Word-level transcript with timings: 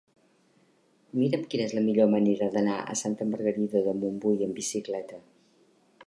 Mira'm 1.17 1.41
quina 1.49 1.67
és 1.69 1.75
la 1.79 1.83
millor 1.89 2.09
manera 2.13 2.47
d'anar 2.55 2.77
a 2.81 2.95
Santa 3.01 3.27
Margarida 3.33 3.83
de 3.89 3.93
Montbui 3.99 4.41
amb 4.47 4.57
bicicleta. 4.61 5.21